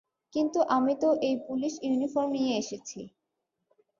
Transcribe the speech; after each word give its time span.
কিন্তু 0.33 0.59
আমি 0.69 0.93
তো 0.95 1.09
এই 1.21 1.35
পুলিশ 1.47 1.73
ইউনিফর্ম 1.83 2.29
নিয়ে 2.31 2.53
এসেছি। 2.57 2.99